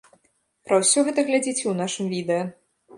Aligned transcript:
Пра 0.69 0.79
ўсё 0.81 1.05
гэта 1.09 1.27
глядзіце 1.29 1.61
ў 1.67 1.75
нашым 1.85 2.05
відэа. 2.19 2.43